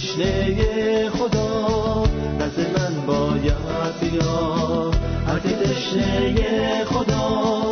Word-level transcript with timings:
تشنه 0.00 1.10
خدا 1.10 2.04
نزد 2.40 2.78
من 2.78 3.06
باید 3.06 4.00
بیا 4.00 4.90
هر 5.26 5.38
که 5.38 5.48
تشنه 5.48 6.84
خدا 6.84 7.69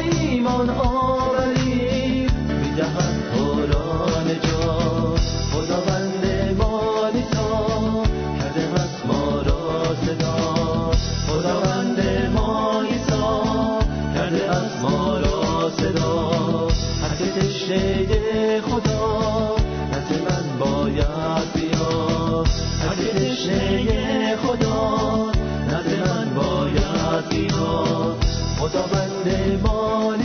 ایمان 0.00 0.70
آوری. 0.70 2.28
می‌دهد 2.62 3.16
باران 3.32 4.28
جا. 4.42 5.14
خداوند 5.52 6.24
مانیتا 6.58 8.02
کرده 8.38 8.80
از 8.82 8.94
ما 9.08 9.42
را 9.42 9.94
صدا. 9.94 10.90
خداوند 11.28 11.98
مانیتا 12.34 13.78
کرده 14.14 14.50
از 14.50 14.82
ما 14.82 15.18
را 15.18 15.70
صدا. 15.70 16.68
حسد 17.02 17.38
تشنه 17.38 18.60
خدا. 18.60 19.56
نزد 19.92 20.22
من 20.22 20.58
باید 20.58 21.52
بیا. 21.54 22.44
حسد 22.82 23.18
تشنه 23.18 24.36
خدا. 24.36 25.30
نزد 25.68 26.08
من 26.08 26.34
باید 26.34 27.28
بیا. 27.30 28.29
خداوند 28.60 29.60
ما 29.62 30.19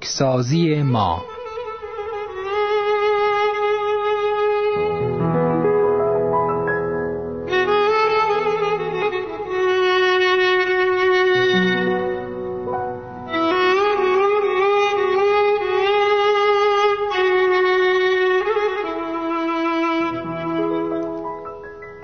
پاکسازی 0.00 0.82
ما. 0.82 1.24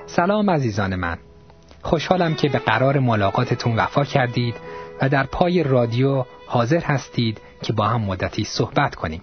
سلام 0.05 0.49
عزیزان 0.49 0.95
من. 0.95 1.17
خوشحالم 1.81 2.35
که 2.35 2.49
به 2.49 2.59
قرار 2.59 2.99
ملاقاتتون 2.99 3.75
وفا 3.75 4.03
کردید 4.03 4.55
و 5.01 5.09
در 5.09 5.23
پای 5.23 5.63
رادیو 5.63 6.25
حاضر 6.47 6.79
هستید 6.79 7.41
که 7.61 7.73
با 7.73 7.87
هم 7.87 8.01
مدتی 8.01 8.43
صحبت 8.43 8.95
کنیم. 8.95 9.21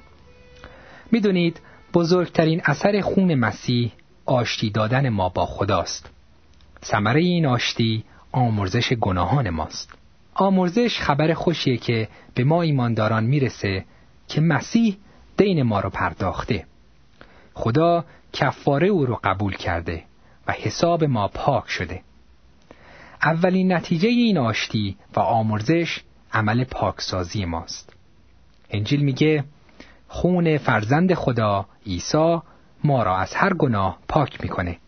می‌دونید 1.12 1.60
بزرگترین 1.94 2.60
اثر 2.64 3.00
خون 3.00 3.34
مسیح 3.34 3.92
آشتی 4.26 4.70
دادن 4.70 5.08
ما 5.08 5.28
با 5.28 5.46
خداست. 5.46 6.10
ثمره 6.84 7.20
این 7.20 7.46
آشتی 7.46 8.04
آمرزش 8.32 8.92
گناهان 8.92 9.50
ماست. 9.50 9.92
آمرزش 10.34 10.98
خبر 10.98 11.34
خوشیه 11.34 11.76
که 11.76 12.08
به 12.34 12.44
ما 12.44 12.62
ایمانداران 12.62 13.24
می‌رسه 13.24 13.84
که 14.28 14.40
مسیح 14.40 14.96
دین 15.36 15.62
ما 15.62 15.80
رو 15.80 15.90
پرداخته. 15.90 16.66
خدا 17.54 18.04
کفاره 18.32 18.88
او 18.88 19.06
رو 19.06 19.20
قبول 19.24 19.56
کرده 19.56 20.02
و 20.46 20.52
حساب 20.52 21.04
ما 21.04 21.28
پاک 21.28 21.68
شده. 21.68 22.02
اولین 23.22 23.72
نتیجه 23.72 24.08
این 24.08 24.38
آشتی 24.38 24.96
و 25.16 25.20
آمرزش 25.20 26.00
عمل 26.32 26.64
پاکسازی 26.64 27.44
ماست. 27.44 27.93
انجیل 28.74 29.02
میگه 29.02 29.44
خون 30.08 30.58
فرزند 30.58 31.14
خدا 31.14 31.66
عیسی 31.86 32.38
ما 32.84 33.02
را 33.02 33.16
از 33.16 33.34
هر 33.34 33.54
گناه 33.54 33.98
پاک 34.08 34.40
می‌کنه. 34.42 34.78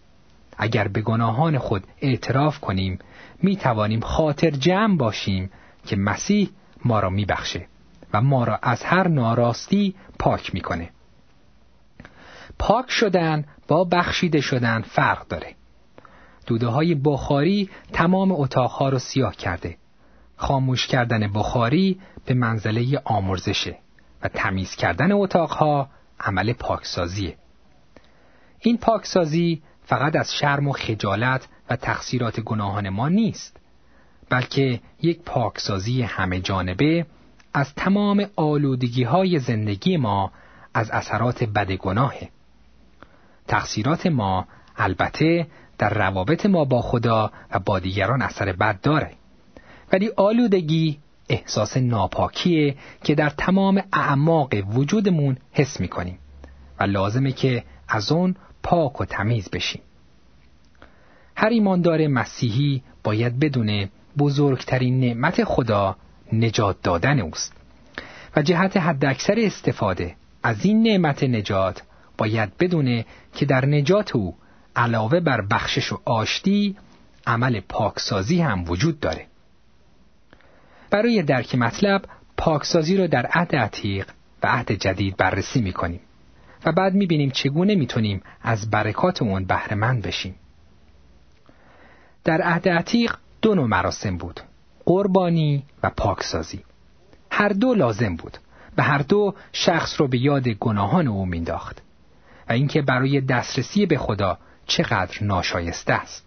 اگر 0.59 0.88
به 0.88 1.00
گناهان 1.00 1.59
خود 1.59 1.85
اعتراف 2.00 2.61
کنیم 2.61 2.99
می 3.43 3.56
توانیم 3.56 4.00
خاطر 4.00 4.50
جمع 4.50 4.97
باشیم 4.97 5.50
که 5.87 5.97
مسیح 5.97 6.50
ما 6.85 7.00
را 7.00 7.11
میبخشه 7.11 7.67
و 8.12 8.21
ما 8.21 8.44
را 8.44 8.59
از 8.62 8.83
هر 8.83 9.09
ناراستی 9.09 9.94
پاک 10.19 10.55
می‌کنه. 10.55 10.91
پاک 12.59 12.91
شدن 12.91 13.44
با 13.69 13.85
بخشیده 13.85 14.41
شدن 14.41 14.83
فرق 14.83 15.29
داره. 15.29 15.55
دوده 16.47 16.67
های 16.67 16.94
بخاری 16.94 17.71
تمام 17.93 18.33
اتاقها 18.33 18.88
رو 18.88 18.99
سیاه 18.99 19.37
کرده. 19.37 19.77
خاموش 20.37 20.87
کردن 20.87 21.33
بخاری 21.33 22.00
به 22.27 22.35
منزله 22.35 23.00
آمرزشه 23.05 23.79
و 24.23 24.29
تمیز 24.29 24.77
کردن 24.77 25.12
اتاقها 25.12 25.88
عمل 26.21 26.53
پاکسازیه. 26.53 27.37
این 28.61 28.79
پاکسازی 28.79 29.62
فقط 29.85 30.17
از 30.17 30.35
شرم 30.35 30.69
و 30.69 30.73
خجالت 30.73 31.49
و 31.71 31.77
تقصیرات 31.77 32.41
گناهان 32.41 32.88
ما 32.88 33.09
نیست 33.09 33.56
بلکه 34.31 34.81
یک 35.03 35.21
پاکسازی 35.23 36.03
همه 36.03 36.41
جانبه 36.41 37.06
از 37.55 37.75
تمام 37.75 38.27
آلودگی 38.37 39.03
های 39.03 39.38
زندگی 39.38 39.97
ما 39.97 40.33
از 40.75 40.91
اثرات 40.91 41.44
بد 41.44 41.73
گناهه. 41.73 42.29
تقصیرات 43.49 44.06
ما 44.06 44.47
البته 44.77 45.47
در 45.79 45.94
روابط 45.94 46.47
ما 46.47 46.65
با 46.65 46.83
خدا 46.83 47.33
و 47.50 47.59
با 47.59 47.79
دیگران 47.79 48.23
اثر 48.23 48.53
بد 48.53 48.81
داره. 48.81 49.12
ولی 49.93 50.11
آلودگی 50.17 50.99
احساس 51.29 51.77
ناپاکیه 51.77 52.77
که 53.05 53.15
در 53.15 53.31
تمام 53.31 53.83
اعماق 53.93 54.55
وجودمون 54.75 55.37
حس 55.53 55.81
می‌کنیم 55.81 56.19
و 56.81 56.85
لازمه 56.85 57.33
که 57.33 57.65
از 57.88 58.12
اون 58.12 58.37
پاک 58.62 59.00
و 59.00 59.05
تمیز 59.05 59.50
بشیم. 59.50 59.83
هر 61.37 61.49
ایماندار 61.49 62.06
مسیحی 62.06 62.83
باید 63.05 63.38
بدونه 63.38 63.91
بزرگترین 64.19 65.00
نعمت 65.00 65.44
خدا 65.44 65.97
نجات 66.33 66.77
دادن 66.83 67.21
اوست 67.21 67.53
و 68.37 68.43
جهت 68.43 68.77
حداکثر 68.77 69.35
استفاده 69.38 70.15
از 70.43 70.65
این 70.65 70.83
نعمت 70.83 71.23
نجات 71.23 71.83
باید 72.19 72.56
بدونه 72.56 73.06
که 73.35 73.47
در 73.47 73.67
نجات 73.67 74.17
او 74.17 74.37
علاوه 74.77 75.21
بر 75.21 75.41
بخشش 75.41 75.93
و 75.93 76.00
آشتی 76.05 76.77
عمل 77.27 77.61
پاکسازی 77.61 78.41
هم 78.41 78.65
وجود 78.71 79.00
داره. 79.00 79.27
برای 80.91 81.23
درک 81.23 81.55
مطلب 81.55 82.03
پاکسازی 82.37 82.97
رو 82.97 83.06
در 83.06 83.27
عهد 83.27 83.56
عتیق 83.56 84.11
و 84.43 84.47
عهد 84.47 84.73
جدید 84.73 85.17
بررسی 85.17 85.61
می‌کنیم 85.61 86.00
و 86.65 86.73
بعد 86.73 86.94
می‌بینیم 86.94 87.31
چگونه 87.31 87.75
می‌تونیم 87.75 88.23
از 88.43 88.71
برکات 88.71 89.23
اون 89.23 89.44
بهرهمند 89.44 90.03
بشیم. 90.03 90.35
در 92.25 92.43
عهد 92.43 92.69
عتیق 92.69 93.17
دو 93.43 93.55
نوع 93.55 93.67
مراسم 93.67 94.17
بود 94.17 94.41
قربانی 94.85 95.65
و 95.83 95.91
پاکسازی. 95.91 96.65
هر 97.31 97.49
دو 97.49 97.75
لازم 97.75 98.17
بود 98.17 98.38
و 98.79 98.83
هر 98.83 98.99
دو 98.99 99.35
شخص 99.53 100.00
رو 100.00 100.09
به 100.09 100.19
یاد 100.19 100.49
گناهان 100.49 101.09
او 101.09 101.27
مینداخت 101.27 101.83
و 102.49 102.53
اینکه 102.53 102.83
برای 102.83 103.21
دسترسی 103.21 103.87
به 103.87 103.99
خدا 103.99 104.38
چقدر 104.67 105.25
ناشایسته 105.25 105.93
است. 105.93 106.25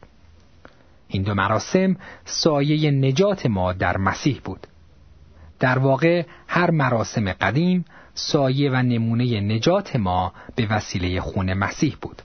این 1.11 1.23
دو 1.23 1.33
مراسم 1.33 1.95
سایه 2.25 2.91
نجات 2.91 3.45
ما 3.45 3.73
در 3.73 3.97
مسیح 3.97 4.41
بود. 4.43 4.67
در 5.59 5.79
واقع 5.79 6.25
هر 6.47 6.71
مراسم 6.71 7.33
قدیم 7.33 7.85
سایه 8.13 8.71
و 8.71 8.75
نمونه 8.75 9.41
نجات 9.41 9.95
ما 9.95 10.33
به 10.55 10.67
وسیله 10.69 11.21
خون 11.21 11.53
مسیح 11.53 11.97
بود. 12.01 12.21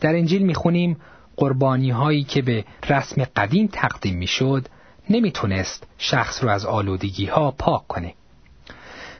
در 0.00 0.16
انجیل 0.16 0.42
می‌خونیم 0.42 0.96
قربانی 1.36 1.90
هایی 1.90 2.24
که 2.24 2.42
به 2.42 2.64
رسم 2.88 3.24
قدیم 3.24 3.66
تقدیم 3.72 4.16
می‌شد 4.16 4.68
نمی‌تونست 5.10 5.86
شخص 5.98 6.44
رو 6.44 6.50
از 6.50 6.66
آلودگی 6.66 7.26
ها 7.26 7.50
پاک 7.50 7.86
کنه. 7.86 8.14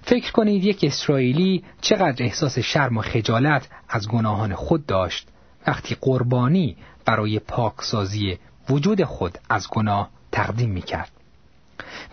فکر 0.03 0.33
کنید 0.33 0.65
یک 0.65 0.85
اسرائیلی 0.85 1.65
چقدر 1.81 2.25
احساس 2.25 2.59
شرم 2.59 2.99
و 2.99 3.03
خجالت 3.03 3.69
از 3.89 4.09
گناهان 4.09 4.55
خود 4.55 4.87
داشت 4.87 5.29
وقتی 5.67 5.97
قربانی 6.01 6.77
برای 7.05 7.39
پاکسازی 7.39 8.39
وجود 8.73 9.05
خود 9.05 9.39
از 9.51 9.69
گناه 9.71 10.11
تقدیم 10.33 10.71
می 10.71 10.83
کرد. 10.83 11.11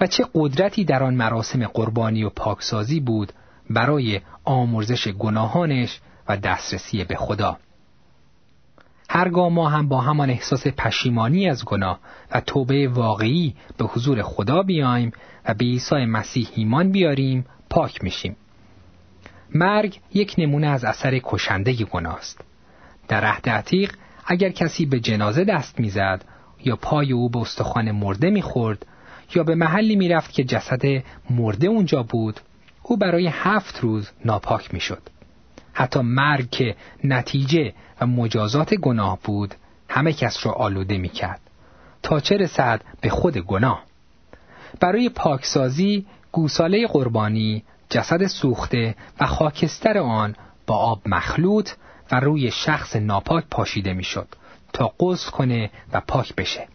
و 0.02 0.08
چه 0.08 0.26
قدرتی 0.34 0.84
در 0.84 1.04
آن 1.04 1.14
مراسم 1.14 1.68
قربانی 1.68 2.24
و 2.24 2.30
پاکسازی 2.30 3.00
بود 3.00 3.34
برای 3.70 4.22
آمرزش 4.44 5.08
گناهانش 5.08 6.00
و 6.28 6.38
دسترسی 6.38 7.04
به 7.04 7.16
خدا. 7.16 7.58
هرگاه 9.10 9.50
ما 9.50 9.70
هم 9.70 9.88
با 9.88 10.02
همان 10.02 10.30
احساس 10.30 10.68
پشیمانی 10.68 11.50
از 11.50 11.66
گناه 11.66 12.00
و 12.32 12.42
توبه 12.42 12.88
واقعی 12.88 13.56
به 13.78 13.86
حضور 13.86 14.22
خدا 14.22 14.64
بیایم 14.64 15.12
و 15.46 15.54
به 15.54 15.66
عیسی 15.66 16.06
مسیح 16.06 16.48
ایمان 16.56 16.92
بیاریم 16.92 17.46
پاک 17.70 18.04
میشیم. 18.04 18.36
مرگ 19.56 20.00
یک 20.14 20.36
نمونه 20.38 20.68
از 20.68 20.84
اثر 20.84 21.20
کشنده 21.24 21.74
گناه 21.74 22.16
است. 22.16 22.42
در 23.08 23.26
عهد 23.26 23.50
عتیق 23.50 23.96
اگر 24.26 24.50
کسی 24.50 24.86
به 24.86 25.00
جنازه 25.00 25.44
دست 25.44 25.80
می‌زد 25.80 26.26
یا 26.66 26.76
پای 26.76 27.12
او 27.12 27.30
به 27.30 27.40
استخوان 27.40 27.92
مرده 27.92 28.30
می‌خورد 28.30 28.86
یا 29.36 29.44
به 29.44 29.56
محلی 29.56 29.96
می‌رفت 29.96 30.34
که 30.34 30.44
جسد 30.44 30.82
مرده 31.30 31.68
اونجا 31.68 32.04
بود 32.04 32.40
او 32.84 32.98
برای 32.98 33.28
هفت 33.28 33.80
روز 33.80 34.10
ناپاک 34.26 34.74
می‌شد. 34.74 35.02
حتی 35.74 36.00
مرگ 36.00 36.50
که 36.50 36.76
نتیجه 37.04 37.74
و 38.02 38.08
مجازات 38.08 38.74
گناه 38.74 39.20
بود 39.24 39.56
همه 39.90 40.14
کس 40.14 40.46
را 40.46 40.52
آلوده 40.52 40.98
می‌کرد 40.98 41.42
تا 42.04 42.20
چه 42.20 42.38
رسد 42.38 42.82
به 43.02 43.10
خود 43.10 43.38
گناه. 43.38 43.84
برای 44.80 45.10
پاکسازی 45.10 46.06
گوساله 46.32 46.88
قربانی 46.88 47.64
جسد 47.90 48.28
سوخته 48.28 48.96
و 49.20 49.26
خاکستر 49.26 49.98
آن 49.98 50.36
با 50.68 50.76
آب 50.76 51.02
مخلوط 51.06 51.72
و 52.12 52.20
روی 52.20 52.52
شخص 52.52 52.96
ناپاک 52.96 53.44
پاشیده 53.52 53.94
می‌شد. 53.94 54.28
تا 54.74 54.94
غسل 55.00 55.32
کنه 55.32 55.70
و 55.94 56.02
پاک 56.08 56.36
بشه. 56.36 56.68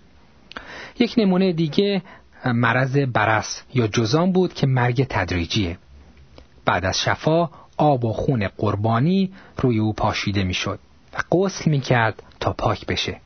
یک 0.99 1.15
نمونه 1.19 1.53
دیگه 1.53 2.03
مرض 2.47 2.97
برس 2.97 3.63
یا 3.75 3.87
جزام 3.87 4.33
بود 4.33 4.55
که 4.55 4.67
مرگ 4.67 5.07
تدریجیه. 5.11 5.79
بعد 6.65 6.85
از 6.85 7.01
شفا 7.01 7.51
آب 7.77 8.05
و 8.05 8.13
خون 8.13 8.49
قربانی 8.49 9.33
روی 9.57 9.79
او 9.79 9.93
پاشیده 9.93 10.45
می‌شد 10.45 10.79
و 11.13 11.37
غسل 11.37 11.71
می‌کرد 11.71 12.23
تا 12.41 12.53
پاک 12.53 12.87
بشه. 12.87 13.21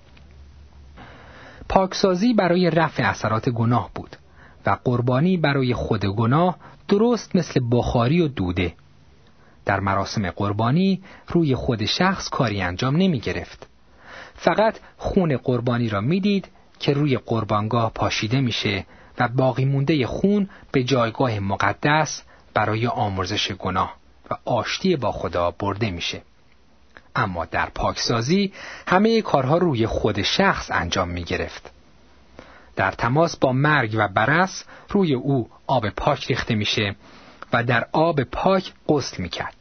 پاکسازی 1.69 2.35
برای 2.35 2.71
رفع 2.71 3.11
اثرات 3.11 3.49
گناه 3.49 3.91
بود 3.95 4.17
و 4.67 4.79
قربانی 4.85 5.37
برای 5.37 5.75
خود 5.75 6.05
گناه 6.05 6.57
درست 6.89 7.37
مثل 7.37 7.61
بخاری 7.71 8.21
و 8.21 8.29
دوده. 8.29 8.75
در 9.65 9.81
مراسم 9.81 10.31
قربانی 10.31 11.03
روی 11.29 11.55
خود 11.55 11.85
شخص 11.85 12.29
کاری 12.29 12.63
انجام 12.63 12.97
نمی 12.97 13.21
گرفت. 13.21 13.67
فقط 14.39 14.79
خون 14.97 15.37
قربانی 15.37 15.89
را 15.89 16.01
می‌دید 16.01 16.49
که 16.79 16.93
روی 16.93 17.17
قربانگاه 17.17 17.93
پاشیده 17.95 18.41
میشه 18.41 18.87
و 19.19 19.29
باقی 19.29 19.65
مونده 19.65 20.07
خون 20.07 20.49
به 20.73 20.85
جایگاه 20.85 21.39
مقدس 21.39 22.23
برای 22.55 22.87
آمرزش 22.87 23.53
گناه 23.53 23.95
و 24.31 24.51
آشتی 24.51 24.97
با 24.97 25.13
خدا 25.13 25.51
برده 25.51 25.91
میشه. 25.91 26.23
اما 27.17 27.45
در 27.45 27.67
پاکسازی 27.75 28.53
همه 28.87 29.23
کارها 29.23 29.59
روی 29.59 29.87
خود 29.87 30.23
شخص 30.23 30.71
انجام 30.71 31.09
می 31.09 31.25
گرفت. 31.25 31.71
در 32.77 32.91
تماس 32.91 33.37
با 33.37 33.53
مرگ 33.53 33.95
و 33.99 34.09
برس 34.09 34.65
روی 34.89 35.15
او 35.15 35.51
آب 35.67 35.89
پاک 35.89 36.27
ریخته 36.27 36.55
میشه 36.55 36.97
و 37.53 37.65
در 37.65 37.87
آب 37.93 38.23
پاک 38.23 38.73
غسل 38.89 39.23
می‌کرد. 39.23 39.55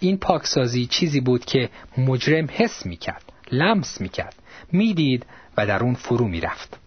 این 0.00 0.18
پاکسازی 0.18 0.86
چیزی 0.86 1.20
بود 1.20 1.44
که 1.44 1.70
مجرم 1.98 2.48
حس 2.52 2.86
می‌کرد 2.86 3.32
لمس 3.52 4.00
می‌کرد 4.00 4.34
می‌دید 4.72 5.26
و 5.56 5.66
در 5.66 5.82
اون 5.82 5.94
فرو 5.94 6.28
می‌رفت 6.28 6.78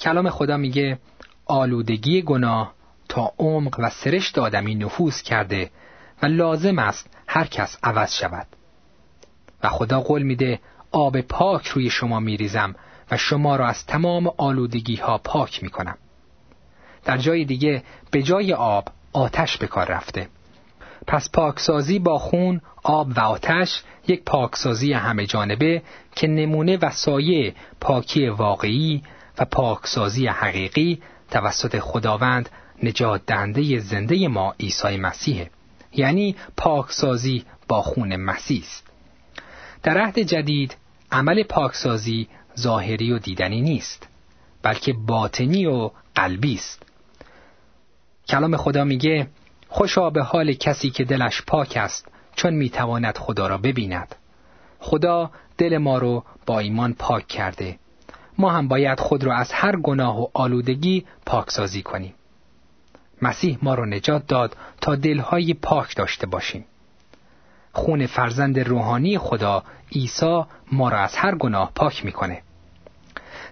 کلام 0.00 0.30
خدا 0.30 0.56
میگه 0.56 0.98
آلودگی 1.46 2.22
گناه 2.22 2.74
تا 3.08 3.32
عمق 3.38 3.76
و 3.78 3.90
سرشت 3.90 4.38
آدمی 4.38 4.74
نفوذ 4.74 5.22
کرده 5.22 5.70
و 6.22 6.26
لازم 6.26 6.78
است 6.78 7.10
هر 7.26 7.46
کس 7.46 7.78
عوض 7.82 8.12
شود 8.12 8.46
و 9.62 9.68
خدا 9.68 10.00
قول 10.00 10.22
میده 10.22 10.60
آب 10.90 11.20
پاک 11.20 11.66
روی 11.66 11.90
شما 11.90 12.20
میریزم 12.20 12.74
و 13.10 13.16
شما 13.16 13.56
را 13.56 13.66
از 13.66 13.86
تمام 13.86 14.32
آلودگی 14.36 14.96
ها 14.96 15.18
پاک 15.18 15.62
می 15.62 15.68
کنم. 15.68 15.98
در 17.04 17.16
جای 17.18 17.44
دیگه 17.44 17.82
به 18.10 18.22
جای 18.22 18.52
آب 18.52 18.88
آتش 19.12 19.56
به 19.56 19.66
کار 19.66 19.86
رفته. 19.86 20.28
پس 21.06 21.30
پاکسازی 21.30 21.98
با 21.98 22.18
خون، 22.18 22.60
آب 22.82 23.08
و 23.16 23.20
آتش 23.20 23.82
یک 24.08 24.22
پاکسازی 24.24 24.92
همه 24.92 25.26
جانبه 25.26 25.82
که 26.16 26.26
نمونه 26.26 26.76
و 26.76 26.90
سایه 26.90 27.54
پاکی 27.80 28.28
واقعی 28.28 29.02
و 29.38 29.44
پاکسازی 29.44 30.26
حقیقی 30.26 31.02
توسط 31.30 31.78
خداوند 31.78 32.48
نجات 32.82 33.22
دهنده 33.26 33.78
زنده 33.78 34.28
ما 34.28 34.54
عیسی 34.60 34.96
مسیحه 34.96 35.50
یعنی 35.92 36.36
پاکسازی 36.56 37.44
با 37.68 37.82
خون 37.82 38.16
مسیح 38.16 38.62
است. 38.62 38.86
در 39.82 39.98
عهد 39.98 40.18
جدید 40.18 40.76
عمل 41.12 41.42
پاکسازی 41.42 42.28
ظاهری 42.58 43.12
و 43.12 43.18
دیدنی 43.18 43.60
نیست 43.60 44.08
بلکه 44.62 44.92
باطنی 44.92 45.66
و 45.66 45.90
قلبی 46.14 46.54
است. 46.54 46.82
کلام 48.28 48.56
خدا 48.56 48.84
میگه 48.84 49.26
خوشا 49.76 50.10
به 50.10 50.22
حال 50.22 50.52
کسی 50.52 50.90
که 50.90 51.04
دلش 51.04 51.42
پاک 51.46 51.76
است 51.76 52.08
چون 52.36 52.54
می‌تواند 52.54 53.18
خدا 53.18 53.46
را 53.46 53.58
ببیند. 53.58 54.14
خدا 54.78 55.30
دل 55.58 55.78
ما 55.78 55.98
رو 55.98 56.24
با 56.46 56.58
ایمان 56.58 56.94
پاک 56.94 57.28
کرده. 57.28 57.78
ما 58.38 58.50
هم 58.50 58.68
باید 58.68 59.00
خود 59.00 59.24
را 59.24 59.36
از 59.36 59.52
هر 59.52 59.76
گناه 59.76 60.20
و 60.20 60.26
آلودگی 60.34 61.04
پاکسازی 61.26 61.82
کنیم. 61.82 62.14
مسیح 63.22 63.58
ما 63.62 63.74
را 63.74 63.84
نجات 63.84 64.26
داد 64.26 64.56
تا 64.80 64.94
دلهای 64.94 65.54
پاک 65.54 65.96
داشته 65.96 66.26
باشیم. 66.26 66.64
خون 67.72 68.06
فرزند 68.06 68.58
روحانی 68.58 69.18
خدا 69.18 69.62
عیسی 69.92 70.42
ما 70.72 70.88
را 70.88 70.98
از 70.98 71.16
هر 71.16 71.34
گناه 71.34 71.72
پاک 71.74 72.04
می‌کنه. 72.04 72.42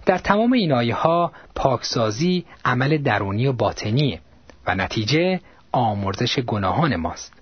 در 0.07 0.19
تمام 0.19 0.53
این 0.53 0.73
آیه 0.73 0.95
ها 0.95 1.33
پاکسازی 1.55 2.45
عمل 2.65 2.99
درونی 2.99 3.47
و 3.47 3.53
باطنیه 3.53 4.21
و 4.67 4.75
نتیجه 4.75 5.41
آمرزش 5.73 6.39
گناهان 6.39 6.97
ماست. 6.97 7.33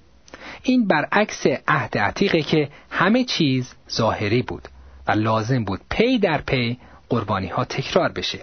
این 0.62 0.86
برعکس 0.86 1.46
عهد 1.68 1.98
عتیقه 1.98 2.42
که 2.42 2.68
همه 2.90 3.24
چیز 3.24 3.74
ظاهری 3.90 4.42
بود 4.42 4.68
و 5.08 5.12
لازم 5.12 5.64
بود 5.64 5.80
پی 5.90 6.18
در 6.18 6.40
پی 6.40 6.78
قربانی 7.08 7.46
ها 7.48 7.64
تکرار 7.64 8.12
بشه. 8.12 8.38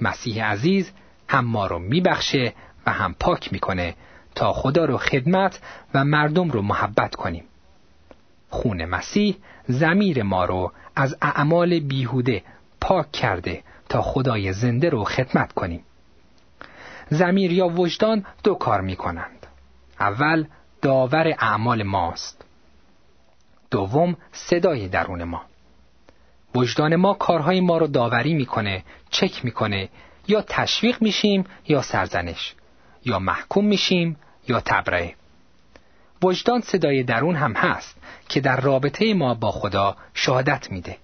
مسیح 0.00 0.44
عزیز 0.44 0.92
هم 1.28 1.44
ما 1.44 1.66
رو 1.66 1.78
میبخشه 1.78 2.52
و 2.86 2.92
هم 2.92 3.14
پاک 3.20 3.52
می‌کنه 3.52 3.94
تا 4.34 4.52
خدا 4.52 4.84
رو 4.84 4.96
خدمت 4.98 5.60
و 5.94 6.04
مردم 6.04 6.50
رو 6.50 6.62
محبت 6.62 7.14
کنیم. 7.14 7.44
خون 8.50 8.84
مسیح 8.84 9.36
زمیر 9.68 10.22
ما 10.22 10.44
رو 10.44 10.72
از 10.96 11.16
اعمال 11.22 11.80
بیهوده 11.80 12.42
پاک 12.80 13.12
کرده 13.12 13.62
تا 13.88 14.02
خدای 14.02 14.52
زنده 14.52 14.88
رو 14.88 15.04
خدمت 15.04 15.52
کنیم. 15.52 15.84
زمیر 17.10 17.52
یا 17.52 17.68
وجدان 17.68 18.26
دو 18.44 18.54
کار 18.54 18.80
می 18.80 18.96
کنند. 18.96 19.46
اول 20.00 20.46
داور 20.82 21.34
اعمال 21.38 21.82
ماست. 21.82 22.44
دوم 23.70 24.16
صدای 24.32 24.88
درون 24.88 25.24
ما. 25.24 25.42
وجدان 26.54 26.96
ما 26.96 27.14
کارهای 27.14 27.60
ما 27.60 27.78
رو 27.78 27.86
داوری 27.86 28.34
می‌کنه، 28.34 28.84
چک 29.10 29.44
می‌کنه 29.44 29.88
یا 30.28 30.42
تشویق 30.48 31.02
میشیم 31.02 31.44
یا 31.68 31.82
سرزنش 31.82 32.54
یا 33.04 33.18
محکوم 33.18 33.64
میشیم 33.64 34.16
یا 34.48 34.60
تبرئه. 34.60 35.14
وجدان 36.22 36.60
صدای 36.60 37.02
درون 37.02 37.36
هم 37.36 37.52
هست 37.52 37.96
که 38.28 38.40
در 38.40 38.60
رابطه 38.60 39.14
ما 39.14 39.34
با 39.34 39.50
خدا 39.50 39.96
شهادت 40.14 40.72
میده. 40.72 40.98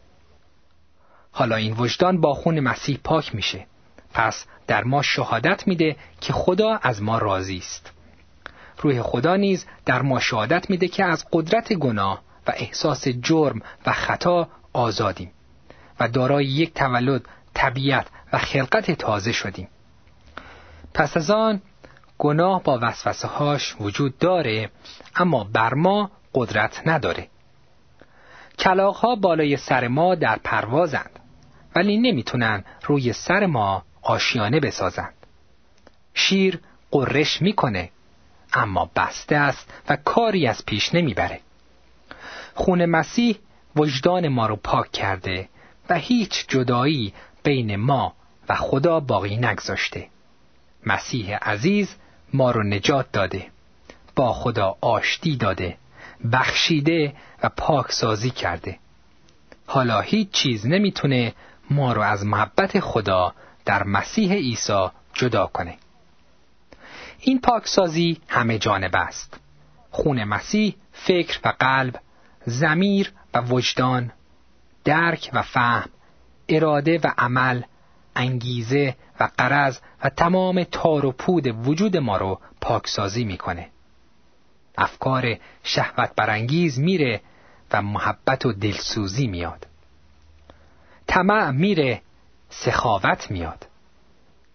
حالا 1.33 1.57
این 1.57 1.73
وجدان 1.73 2.21
با 2.21 2.35
خون 2.35 2.61
مسیح 2.61 2.99
پاک 3.05 3.35
میشه. 3.35 3.67
پس 4.15 4.47
در 4.67 4.85
ما 4.85 5.03
شهادت 5.03 5.69
میده 5.69 5.97
که 6.21 6.33
خدا 6.33 6.79
از 6.83 7.03
ما 7.03 7.19
راضی 7.19 7.57
است. 7.57 7.93
روح 8.79 9.03
خدا 9.03 9.37
نیز 9.37 9.67
در 9.87 10.03
ما 10.03 10.21
شهادت 10.21 10.71
میده 10.71 10.89
که 10.89 11.05
از 11.05 11.27
قدرت 11.33 11.73
گناه 11.73 12.23
و 12.47 12.53
احساس 12.57 13.09
جرم 13.09 13.63
و 13.87 13.93
خطا 13.93 14.49
آزادیم 14.73 15.31
و 16.01 16.09
دارای 16.09 16.45
یک 16.45 16.75
تولد 16.75 17.23
طبیعت 17.55 18.07
و 18.33 18.39
خلقت 18.39 18.91
تازه 18.91 19.33
شدیم. 19.33 19.69
پس 20.95 21.17
از 21.17 21.31
آن 21.31 21.63
گناه 22.19 22.63
با 22.63 22.79
وسوسه 22.83 23.29
هاش 23.29 23.77
وجود 23.81 24.19
داره 24.19 24.71
اما 25.17 25.45
بر 25.45 25.75
ما 25.75 26.11
قدرت 26.35 26.83
نداره. 26.87 27.29
کلاغ 28.59 28.97
ها 28.97 29.15
بالای 29.15 29.57
سر 29.57 29.89
ما 29.89 30.15
در 30.15 30.39
پروازند 30.45 31.11
ولی 31.75 31.99
نمی‌تونن 31.99 32.65
روی 32.87 33.13
سر 33.13 33.47
ما 33.47 33.85
آشیانه 34.03 34.61
بسازند. 34.61 35.15
شیر 36.15 36.61
قررش 36.91 37.43
می‌کنه 37.43 37.91
اما 38.53 38.91
بسته 38.97 39.37
است 39.37 39.73
و 39.89 39.97
کاری 39.97 40.47
از 40.47 40.67
پیش 40.67 40.95
نمی‌بره. 40.95 41.41
خون 42.55 42.85
مسیح 42.87 43.39
وجدان 43.77 44.29
ما 44.29 44.47
رو 44.47 44.57
پاک 44.57 44.93
کرده 44.93 45.49
و 45.89 45.95
هیچ 45.95 46.49
جدایی 46.49 47.15
بین 47.43 47.77
ما 47.77 48.15
و 48.49 48.55
خدا 48.55 49.01
باقی 49.01 49.37
نگذاشته. 49.37 50.07
مسیح 50.87 51.37
عزیز 51.37 51.95
ما 52.33 52.51
رو 52.51 52.63
نجات 52.63 53.13
داده 53.13 53.47
با 54.17 54.33
خدا 54.33 54.77
آشتی 54.81 55.37
داده 55.37 55.77
بخشیده 56.33 57.15
و 57.43 57.49
پاک 57.49 57.93
سازی 57.93 58.31
کرده. 58.31 58.79
حالا 59.67 60.01
هیچ 60.01 60.31
چیز 60.31 60.67
نمی‌تونه 60.67 61.35
ما 61.71 61.93
رو 61.93 62.03
از 62.03 62.27
محبت 62.27 62.81
خدا 62.81 63.35
در 63.65 63.83
مسیح 63.83 64.33
عیسی 64.33 64.89
جدا 65.15 65.47
کنه. 65.47 65.77
این 67.21 67.41
پاکسازی 67.41 68.21
همه 68.29 68.59
جانب 68.59 68.97
است. 68.97 69.41
خون 69.91 70.25
مسیح 70.25 70.77
فکر 70.93 71.41
و 71.45 71.53
قلب 71.59 72.01
زمیر 72.47 73.13
و 73.35 73.41
وجدان 73.41 74.13
درک 74.85 75.31
و 75.33 75.43
فهم 75.43 75.89
اراده 76.49 77.01
و 77.05 77.13
عمل 77.19 77.63
انگیزه 78.17 78.97
و 79.21 79.29
قرض 79.39 79.79
و 80.05 80.09
تمام 80.09 80.65
تار 80.65 81.07
و 81.07 81.13
پود 81.13 81.67
وجود 81.69 81.97
ما 81.97 82.17
رو 82.17 82.41
پاکسازی 82.61 83.25
می‌کنه. 83.25 83.69
افکار 84.79 85.37
شهوت 85.63 86.11
برانگیز 86.17 86.79
میره 86.79 87.21
و 87.73 87.83
محبت 87.83 88.47
و 88.47 88.53
دلسوزی 88.53 89.27
میاد. 89.27 89.67
طمع 91.07 91.51
میره 91.51 92.03
سخاوت 92.51 93.31
میاد. 93.31 93.67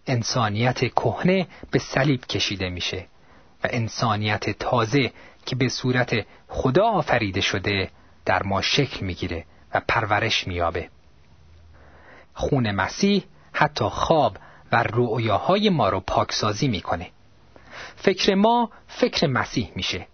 انسانیت 0.08 0.80
کهنه 0.80 1.48
به 1.72 1.80
صلیب 1.80 2.26
کشیده 2.26 2.70
میشه 2.70 3.06
و 3.64 3.68
انسانیت 3.72 4.50
تازه 4.50 5.12
که 5.46 5.56
به 5.56 5.70
صورت 5.70 6.26
خدا 6.48 6.86
آفریده 6.86 7.42
شده 7.42 7.90
در 8.26 8.44
ما 8.44 8.62
شکل 8.62 9.06
می‌گیره 9.06 9.46
و 9.74 9.82
پرورش 9.88 10.48
میابه. 10.48 10.90
خون 12.34 12.72
مسیح 12.72 13.24
حتی 13.54 13.86
خواب 13.86 14.38
و 14.72 14.84
رؤیاهای 14.84 15.70
ما 15.70 15.90
رو 15.90 16.00
پاکسازی 16.00 16.68
می‌کنه. 16.68 17.10
فکر 17.96 18.36
ما 18.36 18.72
فکر 18.88 19.28
مسیح 19.28 19.72
میشه. 19.76 20.08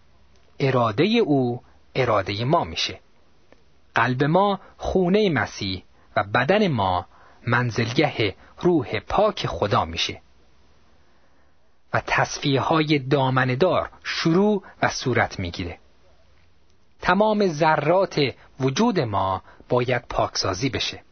اراده 0.60 1.04
او 1.04 1.62
اراده 1.96 2.46
ما 2.46 2.64
میشه. 2.64 3.00
قلب 3.96 4.24
ما 4.24 4.60
خونه 4.78 5.30
مسیح 5.30 5.84
و 6.16 6.24
بدن 6.24 6.68
ما 6.68 7.06
منزلگه 7.48 8.36
روح 8.60 9.00
پاک 9.00 9.48
خدا 9.48 9.86
میشه. 9.86 10.22
و 11.94 12.02
تصفیه 12.08 12.62
های 12.62 13.00
دامندار 13.00 13.90
شروع 14.04 14.64
و 14.82 14.90
صورت 14.90 15.40
می‌گیره. 15.40 15.78
تمام 17.02 17.48
ذرات 17.48 18.22
وجود 18.60 19.00
ما 19.00 19.42
باید 19.70 20.08
پاکسازی 20.10 20.70
بشه. 20.70 21.04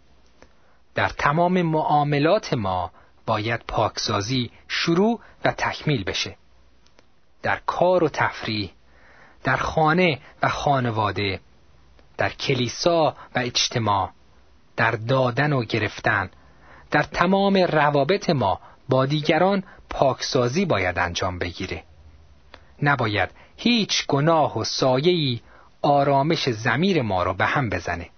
در 0.95 1.09
تمام 1.09 1.61
معاملات 1.61 2.53
ما 2.53 2.91
باید 3.25 3.61
پاکسازی 3.67 4.51
شروع 4.67 5.19
و 5.45 5.51
تکمیل 5.51 6.03
بشه. 6.03 6.35
در 7.41 7.61
کار 7.65 8.03
و 8.03 8.09
تفریح 8.09 8.71
در 9.43 9.57
خانه 9.57 10.19
و 10.41 10.49
خانواده 10.49 11.39
در 12.17 12.29
کلیسا 12.29 13.15
و 13.35 13.39
اجتماع. 13.39 14.09
در 14.79 14.91
دادن 14.91 15.53
و 15.53 15.63
گرفتن. 15.63 16.29
در 16.91 17.03
تمام 17.03 17.57
روابط 17.57 18.29
ما 18.29 18.59
با 18.89 19.05
دیگران 19.05 19.63
پاکسازی 19.89 20.65
باید 20.65 20.99
انجام 20.99 21.39
بگیره. 21.39 21.83
نباید 22.81 23.29
هیچ 23.57 24.07
گناه 24.07 24.59
و 24.59 24.63
سایه‌ای 24.63 25.39
آرامش 25.81 26.49
زمیر 26.49 27.01
ما 27.01 27.23
رو 27.23 27.33
به 27.33 27.45
هم 27.45 27.69
بزنه. 27.69 28.09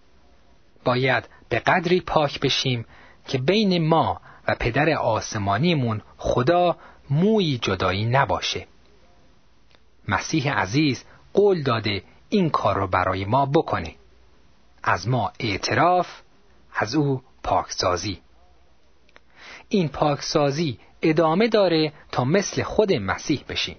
باید 0.85 1.23
به 1.49 1.59
قدری 1.59 2.01
پاک 2.01 2.39
بشیم 2.39 2.85
که 3.27 3.37
بین 3.37 3.87
ما 3.87 4.21
و 4.47 4.55
پدر 4.59 4.89
آسمانیمون 4.89 6.01
خدا 6.17 6.77
موی 7.09 7.57
جدایی 7.57 8.05
نباشه. 8.05 8.67
مسیح 10.07 10.53
عزیز 10.53 11.03
قول 11.33 11.63
داده 11.63 12.03
این 12.29 12.49
کار 12.49 12.75
رو 12.75 12.87
برای 12.87 13.25
ما 13.25 13.45
بکنه. 13.45 13.95
از 14.83 15.07
ما 15.07 15.31
اعتراف 15.39 16.07
از 16.75 16.95
او 16.95 17.21
پاکسازی. 17.43 18.21
این 19.69 19.89
پاکسازی 19.89 20.79
ادامه 21.01 21.47
داره 21.47 21.93
تا 22.11 22.23
مثل 22.23 22.63
خود 22.63 22.93
مسیح 22.93 23.43
بشیم. 23.49 23.77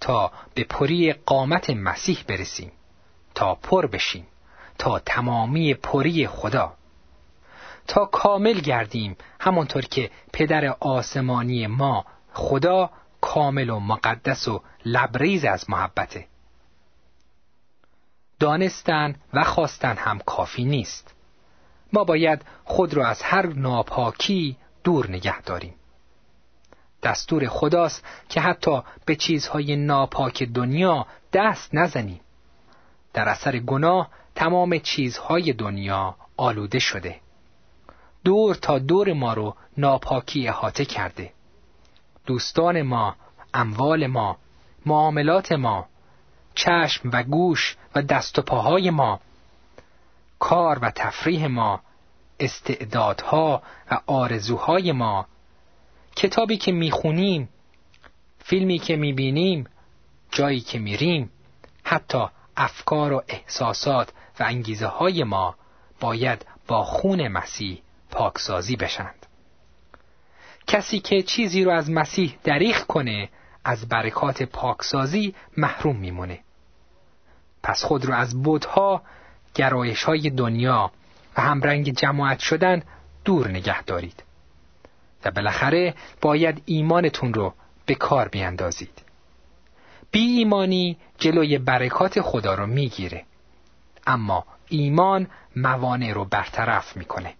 تا 0.00 0.32
به 0.54 0.64
پری 0.64 1.12
قامت 1.12 1.70
مسیح 1.70 2.24
برسیم. 2.28 2.72
تا 3.34 3.54
پر 3.54 3.86
بشیم. 3.86 4.26
تا 4.78 4.98
تمامی 4.98 5.74
پری 5.74 6.26
خدا. 6.26 6.72
تا 7.86 8.04
کامل 8.04 8.60
گردیم 8.60 9.16
همانطور 9.40 9.82
که 9.82 10.10
پدر 10.32 10.76
آسمانی 10.80 11.66
ما 11.66 12.04
خدا 12.32 12.90
کامل 13.20 13.70
و 13.70 13.80
مقدس 13.80 14.48
و 14.48 14.62
لبریز 14.84 15.44
از 15.44 15.70
محبته. 15.70 16.26
دانستن 18.40 19.14
و 19.32 19.44
خواستن 19.44 19.96
هم 19.96 20.18
کافی 20.18 20.64
نیست. 20.64 21.14
ما 21.92 22.04
باید 22.04 22.42
خود 22.64 22.94
را 22.94 23.06
از 23.06 23.22
هر 23.22 23.46
ناپاکی 23.46 24.56
دور 24.84 25.10
نگه 25.10 25.42
داریم. 25.42 25.74
دستور 27.02 27.46
خداست 27.46 28.04
که 28.28 28.40
حتی 28.40 28.82
به 29.06 29.16
چیزهای 29.16 29.76
ناپاک 29.76 30.42
دنیا 30.42 31.06
دست 31.32 31.74
نزنیم. 31.74 32.20
در 33.12 33.28
اثر 33.28 33.58
گناه 33.58 34.10
تمام 34.34 34.78
چیزهای 34.78 35.52
دنیا 35.52 36.14
آلوده 36.36 36.78
شده. 36.78 37.20
دور 38.24 38.54
تا 38.54 38.78
دور 38.78 39.12
ما 39.12 39.34
رو 39.34 39.56
ناپاکی 39.76 40.48
احاطه 40.48 40.84
کرده. 40.84 41.32
دوستان 42.26 42.82
ما 42.82 43.16
اموال 43.54 44.06
ما 44.06 44.36
معاملات 44.86 45.52
ما 45.52 45.86
چشم 46.54 47.10
و 47.12 47.22
گوش 47.22 47.76
و 47.94 48.02
دست 48.02 48.38
و 48.38 48.42
پاهای 48.42 48.90
ما 48.90 49.20
کار 50.40 50.78
و 50.78 50.90
تفریح 50.90 51.46
ما 51.46 51.80
استعدادها 52.40 53.62
و 53.90 54.00
آرزوهای 54.06 54.92
ما. 54.92 55.26
کتابی 56.16 56.56
که 56.56 56.72
می‌خونیم 56.72 57.48
فیلمی 58.38 58.78
که 58.78 58.96
می‌بینیم 58.96 59.66
جایی 60.30 60.60
که 60.60 60.78
میریم 60.78 61.30
حتی 61.84 62.24
افکار 62.56 63.12
و 63.12 63.22
احساسات 63.28 64.12
و 64.40 64.42
انگیزه 64.42 64.86
های 64.86 65.24
ما 65.24 65.54
باید 66.00 66.46
با 66.66 66.84
خون 66.84 67.28
مسیح 67.28 67.82
پاکسازی 68.10 68.76
بشند. 68.76 69.26
کسی 70.66 71.00
که 71.00 71.22
چیزی 71.22 71.64
رو 71.64 71.70
از 71.70 71.90
مسیح 71.90 72.38
دریخ 72.44 72.86
کنه 72.86 73.28
از 73.64 73.88
برکات 73.88 74.42
پاکسازی 74.42 75.34
محروم 75.56 75.96
میمونه. 75.96 76.40
پس 77.62 77.84
خود 77.84 78.04
رو 78.04 78.14
از 78.14 78.42
بودها 78.42 79.02
گرایش 79.54 80.04
های 80.04 80.30
دنیا 80.30 80.90
و 81.36 81.40
همرنگ 81.40 81.90
جماعت 81.94 82.38
شدن 82.38 82.82
دور 83.24 83.48
نگه 83.48 83.82
دارید. 83.82 84.22
و 85.24 85.30
بالاخره 85.30 85.94
باید 86.20 86.62
ایمانتون 86.66 87.34
رو 87.34 87.54
به 87.86 87.94
کار 87.94 88.28
بیاندازید. 88.28 89.02
بی 90.10 90.20
ایمانی 90.20 90.96
جلوی 91.18 91.58
برکات 91.58 92.20
خدا 92.20 92.54
رو 92.54 92.66
می‌گیره. 92.66 93.24
اما 94.06 94.44
ایمان 94.68 95.26
موانع 95.56 96.12
رو 96.12 96.24
برطرف 96.24 96.96
می‌کنه. 96.96 97.34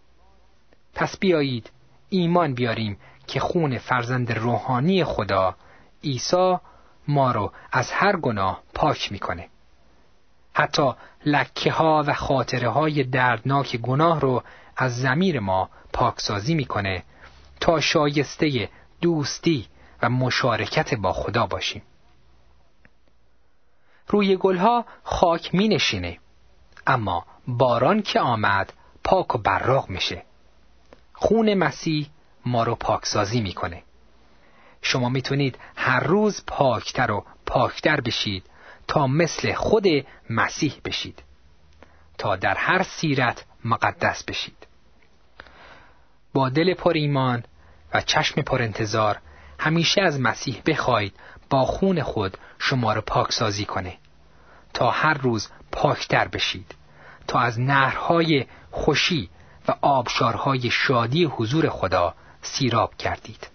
پس 0.94 1.18
بیایید 1.18 1.70
ایمان 2.08 2.54
بیاریم 2.54 2.98
که 3.26 3.40
خون 3.40 3.78
فرزند 3.78 4.32
روحانی 4.32 5.04
خدا 5.04 5.56
عیسی 6.04 6.56
ما 7.08 7.32
رو 7.32 7.52
از 7.72 7.90
هر 7.92 8.16
گناه 8.16 8.62
پاک 8.74 9.12
می‌کنه. 9.12 9.48
حتی 10.54 10.92
لکه 11.24 11.72
ها 11.72 12.04
و 12.06 12.14
خاطره 12.14 12.68
های 12.68 13.04
دردناک 13.04 13.76
گناه 13.76 14.20
رو 14.20 14.42
از 14.76 14.96
زمیر 14.96 15.40
ما 15.40 15.70
پاکسازی 15.92 16.54
می‌کنه 16.54 17.02
تا 17.60 17.80
شایسته 17.80 18.68
دوستی 19.00 19.66
و 20.02 20.10
مشارکت 20.10 20.94
با 20.94 21.12
خدا 21.12 21.46
باشیم. 21.46 21.82
روی 24.08 24.36
گلها 24.36 24.84
خاک 25.02 25.54
می 25.54 25.68
نشینه 25.68 26.18
اما 26.86 27.26
باران 27.46 28.02
که 28.02 28.20
آمد 28.20 28.72
پاک 29.04 29.34
و 29.34 29.38
براغ 29.38 29.90
میشه. 29.90 30.22
خون 31.12 31.54
مسیح 31.54 32.10
ما 32.46 32.62
رو 32.62 32.74
پاکسازی 32.74 33.40
می‌کنه. 33.40 33.82
شما 34.82 35.08
می‌تونید 35.08 35.58
هر 35.76 36.00
روز 36.00 36.44
پاکتر 36.46 37.10
و 37.10 37.24
پاکتر 37.46 38.00
بشید 38.00 38.44
تا 38.90 39.06
مثل 39.06 39.52
خود 39.52 39.86
مسیح 40.30 40.74
بشید. 40.84 41.22
تا 42.18 42.36
در 42.36 42.54
هر 42.54 42.82
سیرت 42.82 43.44
مقدس 43.64 44.24
بشید. 44.24 44.66
با 46.34 46.48
دل 46.48 46.74
پر 46.74 46.92
ایمان 46.94 47.44
و 47.94 48.00
چشم 48.00 48.42
پر 48.42 48.62
انتظار 48.62 49.18
همیشه 49.58 50.02
از 50.02 50.20
مسیح 50.20 50.62
بخواید 50.66 51.14
با 51.50 51.64
خون 51.64 52.02
خود 52.02 52.36
شما 52.58 52.92
را 52.92 53.00
پاکسازی 53.00 53.64
کنه. 53.64 53.98
تا 54.74 54.90
هر 54.90 55.14
روز 55.14 55.48
پاکتر 55.72 56.28
بشید. 56.28 56.74
تا 57.26 57.38
از 57.38 57.60
نهرهای 57.60 58.46
خوشی 58.70 59.30
و 59.68 59.74
آبشارهای 59.80 60.70
شادی 60.70 61.24
حضور 61.24 61.68
خدا 61.68 62.14
سیراب 62.42 62.94
کردید. 62.96 63.49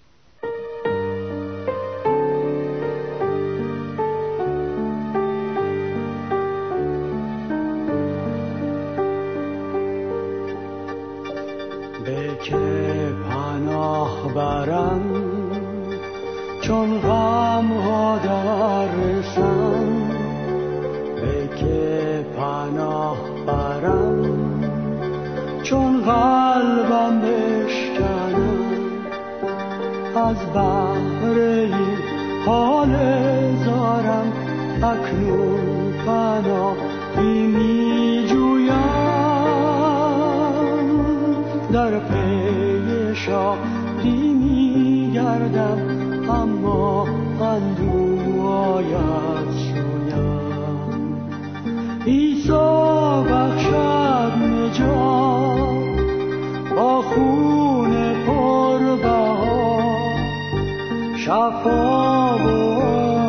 شفا 61.25 62.38
و 62.38 62.49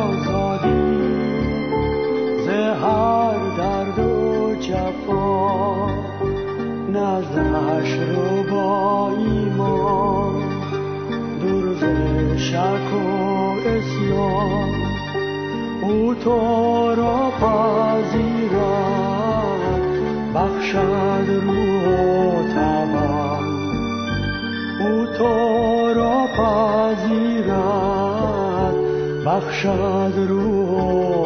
آزادی. 0.03 0.97
زهر 2.45 3.37
درد 3.57 3.99
و 3.99 4.55
جفا 4.55 5.87
نزدش 6.93 7.91
رو 7.93 8.43
با 8.51 9.11
ایمان. 9.17 10.41
دور 11.41 11.75
شک 12.37 12.93
و 12.93 12.97
اسیان 13.67 14.69
او 15.81 16.15
تو 16.15 16.95
را 16.95 17.31
بخشد 29.37 30.13
رو 30.29 31.16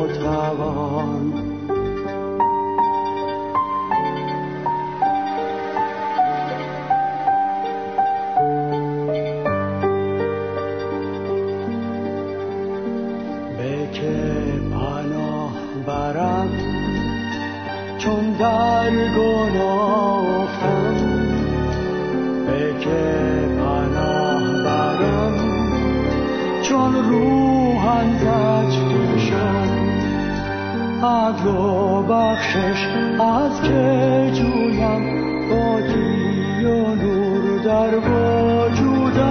بخشش 32.10 32.88
از 33.20 33.62
که 33.62 34.32
جویم 34.34 35.04
بادی 35.50 36.66
و 36.66 36.96
نور 36.96 37.64
در 37.64 37.98
وجودم. 37.98 39.22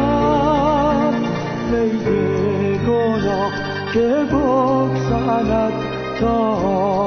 قید 1.70 2.06
گناه 2.86 3.52
که 3.94 4.08
بکسند 4.32 5.72
تا 6.20 6.99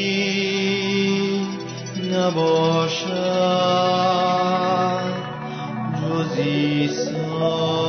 نباشد. 2.10 3.16
جزی 6.02 6.42
عیسی. 6.42 7.85